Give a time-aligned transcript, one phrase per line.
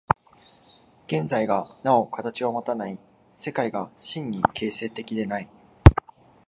[1.05, 2.97] 現在がなお形をもたない、
[3.35, 5.47] 世界が真に形成的でない。